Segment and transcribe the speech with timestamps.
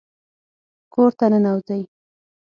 [0.93, 1.81] کور ته ننوځئ